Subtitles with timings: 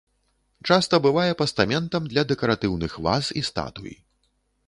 [0.69, 3.93] Часта бывае пастаментам для дэкаратыўных ваз і статуй.